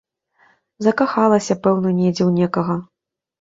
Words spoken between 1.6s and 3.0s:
пэўна, недзе ў некага.